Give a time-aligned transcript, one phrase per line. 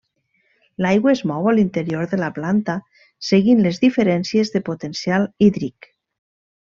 [0.85, 2.77] L'aigua es mou a l'interior de la planta
[3.29, 5.93] seguint les diferències de potencial hídric.